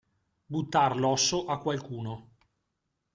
Buttar 0.49 0.97
l'osso 0.97 1.45
a 1.45 1.59
qualcuno. 1.59 2.15